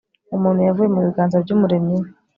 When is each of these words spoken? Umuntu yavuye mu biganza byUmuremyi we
Umuntu 0.35 0.59
yavuye 0.67 0.89
mu 0.93 0.99
biganza 1.07 1.43
byUmuremyi 1.43 1.95
we 2.01 2.07